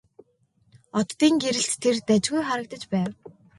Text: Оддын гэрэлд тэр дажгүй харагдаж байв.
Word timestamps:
Оддын 0.99 1.33
гэрэлд 1.43 1.73
тэр 1.83 1.95
дажгүй 2.07 2.41
харагдаж 2.49 2.83
байв. 2.93 3.11